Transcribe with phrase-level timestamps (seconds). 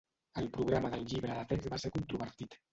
[0.41, 2.63] El programa del llibre de text va ser controvertit.